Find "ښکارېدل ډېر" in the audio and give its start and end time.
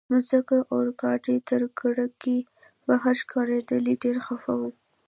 3.21-4.17